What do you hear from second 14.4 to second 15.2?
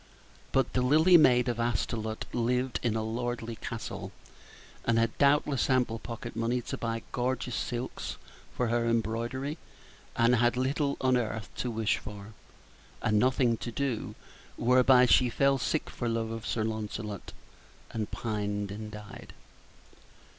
whereby